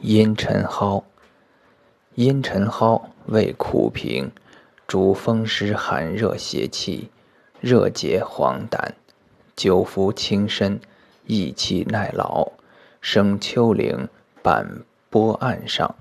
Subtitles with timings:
[0.00, 1.04] 茵陈蒿，
[2.16, 4.30] 茵陈蒿味苦平，
[4.86, 7.10] 主风湿寒热邪气，
[7.60, 8.90] 热结黄疸，
[9.56, 10.80] 久服轻身，
[11.26, 12.52] 益气耐劳。
[13.00, 14.08] 生丘陵
[14.42, 15.94] 板坡岸上。